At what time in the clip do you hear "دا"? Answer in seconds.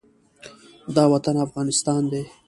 0.95-1.03